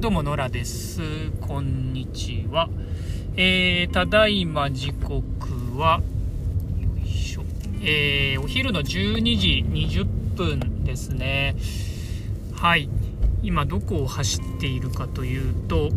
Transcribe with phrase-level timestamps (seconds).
[0.00, 1.02] どうも、野良です。
[1.42, 2.70] こんにちは。
[3.36, 5.18] えー、ただいま時刻
[5.78, 6.00] は、
[6.80, 7.42] よいしょ。
[7.82, 10.04] えー、お昼の12時20
[10.36, 11.54] 分ですね。
[12.54, 12.88] はい。
[13.42, 15.90] 今、どこを走っているかというと、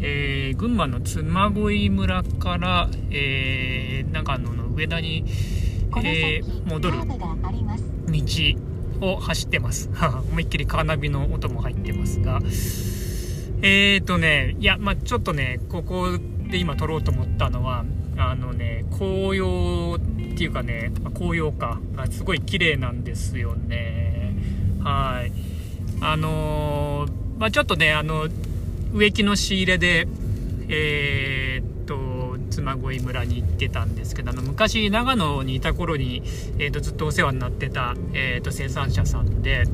[0.00, 5.26] えー、群馬の嬬恋村から、えー、長野の上田に、
[6.02, 6.96] えー、戻る
[9.00, 9.90] 道を走ってます。
[10.30, 12.40] 思いっきりカーナビの音も入ってますが、
[13.62, 16.06] えーとね、いや、まあ、ちょっとね、ここ
[16.50, 17.84] で今撮ろうと思ったのは、
[18.16, 20.00] あのね、紅葉っ
[20.36, 21.78] ていうかね、紅葉か、
[22.10, 24.34] すごい綺麗なんですよね。
[24.82, 25.32] はい。
[26.00, 28.28] あのー、まあ、ちょっとね、あの、
[28.94, 30.08] 植木の仕入れで、
[30.68, 36.22] えー、っと、妻恋村に行ってたんですけど、あの、昔長野にいた頃に、
[36.58, 39.64] えー、っと、ずっとお世話になってた、え、っと、生産者さんで、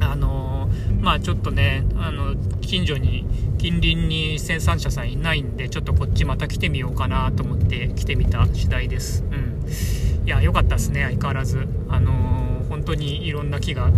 [0.00, 0.68] あの
[1.00, 3.24] まあちょっとねあの近所に
[3.58, 9.24] 近隣に生産者さんいないんでちょっとこっちまた来てみようかなと思って来てみた次第です。
[9.30, 10.26] うん。
[10.26, 11.66] いや良かったですね相変わらず。
[11.88, 12.12] あの
[12.68, 13.90] 本当にいろんな木が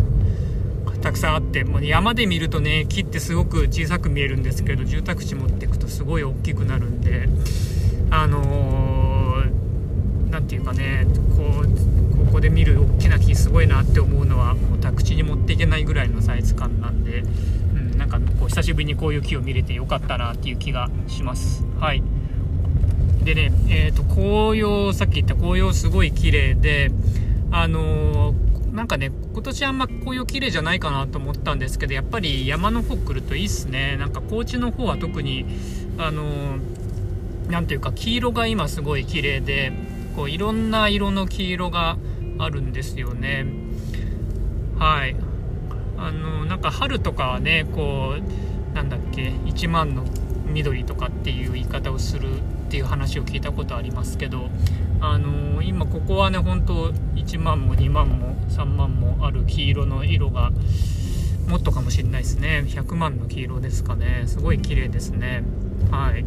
[1.02, 7.28] たくさんあってもう山で見るとね木ってすごく小さく見えるんですけど住宅地持っていくとすごい大きくなるんで
[8.10, 9.42] あの
[10.30, 11.06] 何て言うかね
[11.36, 21.64] こうここで見る大きな木すごいなって思うのはもう宅地に持ってけないぐらいのサイズ感なんで、うん、なんかこう久しぶりにこういう木を見れてよかったなっていう気がします。
[21.78, 22.02] はい。
[23.24, 26.90] でねえっ、ー、と紅葉さっき言った紅葉すごい綺麗で
[27.52, 33.96] あのー、なんかね今年あんま紅葉綺麗じゃないかなと思ったんですけどやっぱり山の方来るといいっすね。
[33.96, 35.46] なんか高知の方は特に
[35.98, 39.72] あのー、ていうか黄色が今すごい綺麗で
[40.16, 41.96] こういろんな色の黄色が
[42.38, 43.46] あるんですよね。
[44.78, 45.14] はい。
[46.02, 50.04] あのなんか春とかはねこうなんだっけ1万の
[50.46, 52.40] 緑とかっていう言い方をするっ
[52.70, 54.50] ていう話を聞いたことありますけど
[55.00, 60.50] あの今ここはね本当1万も2万も3万もある黄色の色が
[61.48, 62.64] もっとかもしれないですね。
[62.66, 64.24] 100万の黄色ですかね。
[64.26, 65.42] すごい綺麗ですね。
[65.90, 66.24] はい。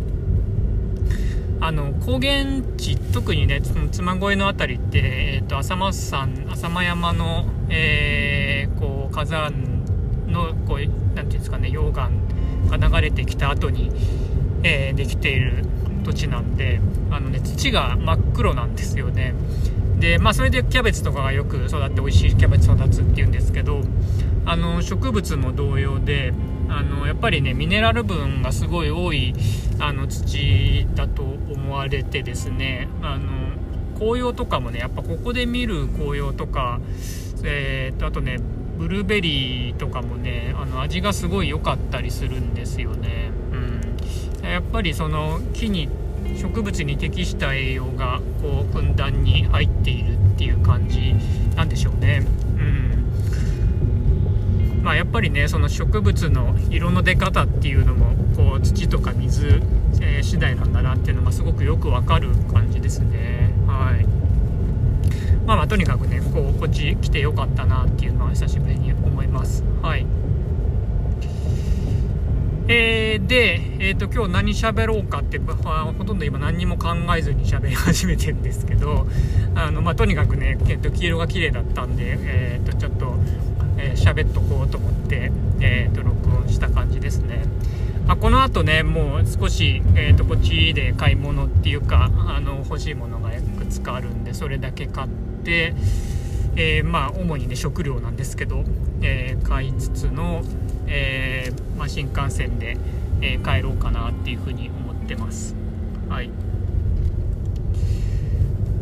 [1.61, 3.61] あの高原地特にね
[3.91, 9.53] 妻恋の辺りって、えーと、浅間山浅間山の、えー、こう火山
[10.27, 12.11] のこうなんていうんですかね溶岩
[12.77, 13.89] が流れてきた後に、
[14.63, 15.63] えー、できている
[16.03, 16.81] 土地なんで
[17.11, 19.33] あの、ね、土が真っ黒なんですよね。
[19.99, 23.79] でまあそれでキャベツとかがよく育って美味しいキャベツ育つっていうんですけど
[24.45, 26.33] あの植物も同様で
[26.67, 29.33] あのやっぱりねミネラル分がすごい多い
[29.79, 33.31] あの土だと思われてですねあの
[33.97, 36.81] 紅葉とかもねやっぱここで見る紅葉とか、
[37.45, 38.39] えー、とあとね
[38.77, 43.31] ブルーベリーとかもねあの味がすごい良かったりするんですよね、
[44.41, 45.89] うん、やっぱりその木に
[46.37, 51.15] 植物に適した栄養がこうふんだんに入っているっていう感じ
[51.55, 52.25] なんでしょうね。
[52.57, 53.05] うん。
[54.83, 59.61] まあ、やっぱりねその植物の色の出方っていうのもこう土とか水、
[60.01, 63.53] えー、次第なんだなっていうのがすごくよくわかる感じですね。
[63.67, 64.05] はい。
[65.45, 70.05] まあまあとにかくねこうこっち来てよかったなっていうのは久しぶりに思いますはい
[72.67, 79.05] えー、で、えーと、今日何喋ろうかって、あ、ほとんど今何にも考えずに喋り始めてるんですけど
[79.53, 83.13] あの、まあ、とにかくね、えーと、黄色が綺麗だったんで、えーとちょっと
[83.77, 87.43] えー、喋っとこうと思って、えーと、録音した感じですね。
[88.07, 98.63] あこの後ね、もう少し、えーと、こっちで買い物っていうかあの欲しいものがいくつかあるんでそれだけ買って、えー、まあ主にね食料なんですけど、
[99.01, 100.41] えー、買いつつの、
[100.87, 102.77] えー、まあ、新幹線で、
[103.21, 105.55] え帰ろうかなっていうふうに思ってます。
[106.09, 106.29] はい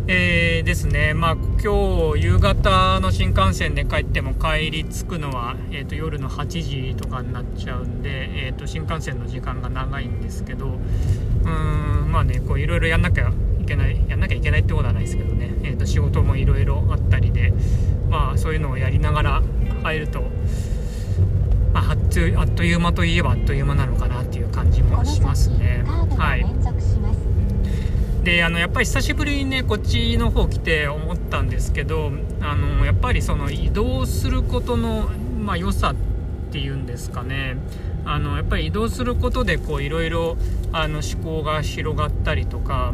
[0.06, 11.50] えー、ですね、まあ、今日夕方の新幹線で帰っても帰り着くのは、えーと、夜の8時とかになっちゃうんで、えーと、新幹線の時間が長いんですけどうー
[12.06, 13.32] んまあねこういろいろやんなきゃ
[13.66, 17.54] けないやんなきゃいけないってことはないですけどね、えーと、仕事もいろいろあったりで
[18.10, 19.44] まあそういうのをやりながら
[19.84, 20.22] 入ると、
[21.74, 25.84] まあ、あっという間といえばあっという間なのかなっていう感じもしますね。
[26.18, 26.46] はい。
[28.24, 35.96] であのやっぱり久しぶりにねこっちの方来て思ったんですけどあのやっぱりその移動することの、まあ、良さっ
[36.52, 37.58] ていうんですかね。
[38.06, 40.38] あのやっぱり移動することでいろいろ
[40.72, 42.94] あの思考が広がったりとか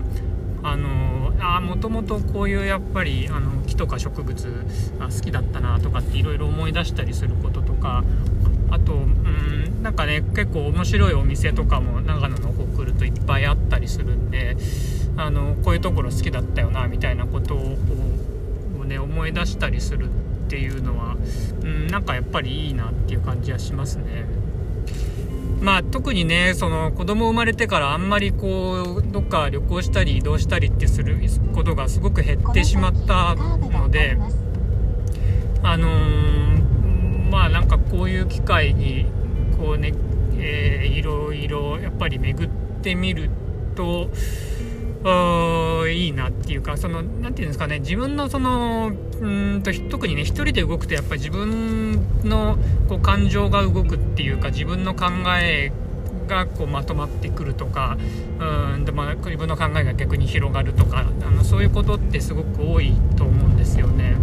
[0.63, 4.65] あのあもともとこういうやっぱりあの木とか植物
[4.99, 8.03] あ好きだったなとかっていろいろ思い出したりすることとか
[8.69, 14.57] あとうんなんかね結構面白いお店とかも長野の方来るといっぱいあったりするんで
[15.17, 17.77] あのこういうところ好きだったよなみたいなことを
[18.85, 20.09] ね思い出したりするっ
[20.49, 21.15] ていうのは、
[21.61, 24.25] うん、なんかやっぱりいいなっていう感じはしますね。
[25.61, 31.19] まあ、特にねその子供生まれてからあんまりこうどっか旅行したり移動したりってする
[31.53, 34.17] ことがすごく減ってしまったので
[35.61, 39.05] あのー、まあなんかこういう機会に
[39.57, 39.93] こうね、
[40.37, 42.51] えー、いろいろやっぱり巡っ
[42.81, 43.29] てみる
[43.75, 44.09] と
[45.89, 48.91] いいなっていうかその何て言うんですかね自分のその
[49.21, 49.25] う
[49.55, 52.57] んと特にね一人で動くとやっぱり自分の
[52.89, 55.05] こう感情が動くっていうか自分の考
[55.39, 55.71] え
[56.27, 57.97] がこうまとまってくるとか
[58.39, 64.15] うんでも自分の考えが逆に広がるとかあのそういうことってすごく多いと思うんですよね。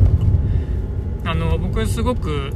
[1.25, 2.53] あの僕すごく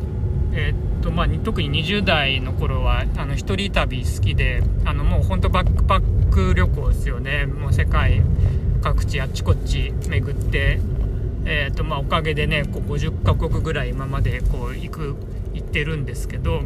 [0.52, 8.22] えー、っとまあ、特に20代の頃はあの一人旅好きであのもうほんとバックパック旅行ですよねもう世界
[8.82, 10.80] 各地あっちこっち巡って、
[11.44, 15.16] えー、っとまあ、おかげでねこう50カ国ぐらい今までこう行く
[15.54, 16.62] 行ってるんですけど。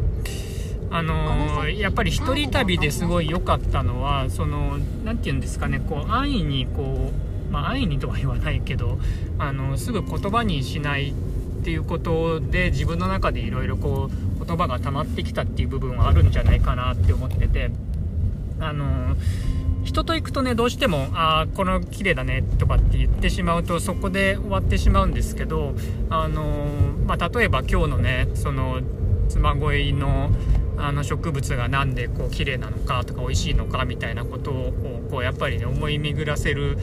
[0.91, 7.11] あのー、やっぱり一人旅ですごい良かったのはその何て言うんですかねこう安易にこ
[7.49, 9.01] うまあ安易にとは言わないけど
[9.39, 11.13] あのすぐ言葉にしない
[11.64, 17.70] っていうことで自分の中でいろいろこう言葉が溜まってきたっていう部分はあるんじゃないかなって思ってて
[18.61, 19.16] あの
[19.82, 25.75] 人と行くとねどうしても「ああこの綺麗だね」とかって言ってしまうとそこで終わってしまうんですけど
[26.11, 26.66] あの、
[27.06, 28.82] まあ、例えば今日のねその
[29.31, 30.31] 妻恋の
[30.76, 36.76] あの植物が何でこう綺麗なのかとか美味しいのかみたいなことをこうやっぱりね思い巡らせる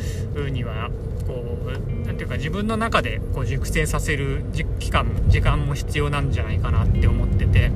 [0.49, 0.89] には
[1.27, 4.43] こうていうか自分の中でこう熟成させる
[4.79, 7.71] 期間時間も必要なんじゃないかなって思ってて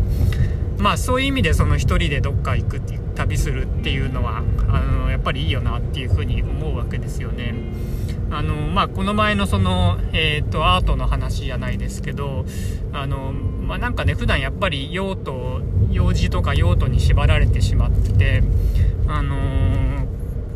[0.77, 7.55] まあそういう意味でその1人でどっか行くっていう旅するっていうのはあのやっぱりいいよなっていうふうに思うわけですよね。
[8.29, 12.43] あのまあ、この前のその、えーと、アートの話じゃないですけど
[12.91, 18.43] あの、まあ、なんかね普段やっぱり用途用事とか用途に縛られてしまってて
[19.07, 20.07] あの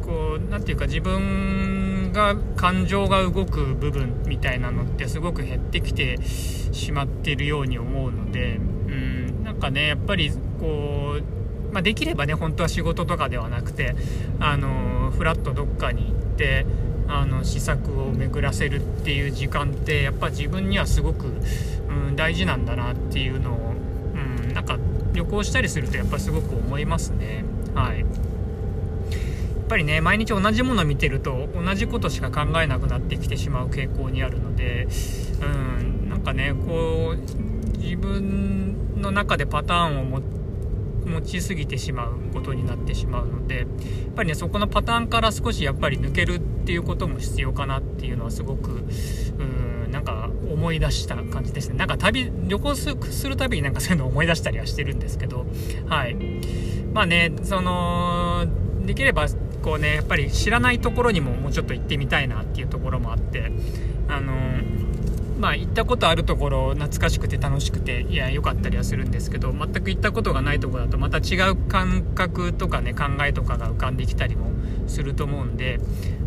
[0.01, 1.69] こう何て言うか自分
[2.09, 8.59] が感情が動く部分みたいなのってすごく減ってきてしまってるように思うのでう
[8.91, 13.95] んなんかねやっぱりこう、まあ、できればね本当は仕事とかではなくて
[14.39, 16.65] あのフラッとどっかに行って
[17.07, 21.33] あの試作を巡らせるっていう時間ってやっぱ自分にはすごく、
[21.89, 23.73] うん、大事なんだなっていうのを、
[24.13, 24.77] うん、なんか
[25.13, 27.44] 旅行したりするとやっぱすごく思いますね。
[27.73, 28.06] はい。
[29.69, 34.88] ぱりね毎日同じもの見てると同じことしか考えなくなってきてしまう傾向にあるので
[35.42, 40.39] うんなんかねこう自分の中でパターンを持って
[41.10, 43.68] 持ちすぎてしまうことになってしまうのでやっ
[44.16, 51.77] ぱりねそこのパターンから少しやっぱり抜けるっていうことも必要かなっていうのはすごくうんなんか思い出した感じですね。
[51.77, 55.48] なんか旅旅行するたびになんかそういうのを思い出したりはしてるんですけど
[55.88, 56.16] はい。
[56.94, 58.45] まあねその
[58.86, 59.27] できれば
[59.59, 63.51] こうねやっぱり知らないところにももうちょっと行ってみたいなっていうところもあって
[64.07, 64.33] あの
[65.39, 74.51] まあ行ったことあるところ懐かしくて楽しくていや良かったりはするんですけど全く行ったことがないとこだとまた違う感覚とかね考えとかが浮かんできたりも
[74.87, 75.80] すると思うんで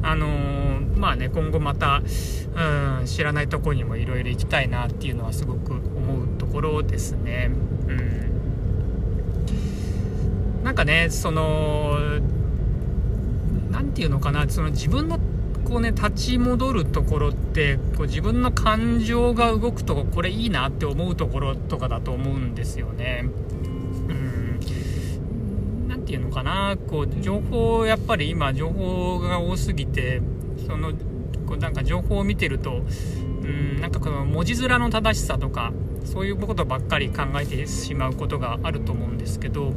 [0.03, 7.51] あのー、まあね今後またうん知らないとこにもいろいろ行きたいなっていうのはすごく思うところですね。
[7.89, 8.33] うん
[10.65, 11.99] なんかねその
[13.73, 15.19] 何て言うのかなその自分の
[15.65, 23.25] こうね立ち戻るところってこう自分の感情が動くとこれいいなって思うところとかだと思うんですよね。
[24.09, 24.61] うん
[25.89, 30.21] 何て言うのかなこう情報やっぱり今情報が多すぎて
[30.67, 30.93] その
[31.47, 32.83] こうなんか情報を見てると
[33.43, 35.73] うんなんかこの文字面の正しさとか
[36.05, 39.73] そういうことばっかり考えてしまうことがあると思うんですけど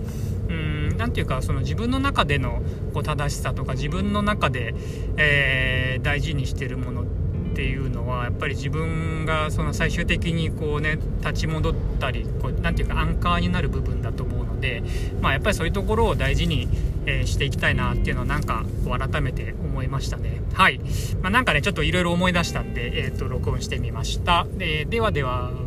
[0.96, 2.62] 何ていうかその自分の中での
[2.94, 4.74] こう正しさとか自分の中で、
[5.18, 7.06] えー、大事にしてるものっ
[7.56, 14.84] ていうのはやっぱり自分がその最終的にこうね立ち戻ったりこうなんていうかアンカーになる部分だと思うので、
[15.22, 16.68] まあ、やっぱりそういうところを大事に、
[17.06, 20.42] え、していきたいなっていうのはなんかこう改めて思いましたね。
[20.54, 20.80] はい、
[21.22, 25.65] まあ、なんかねちょっといろいろ思い出したんで、えーと、録音してみました、えー、ではでは。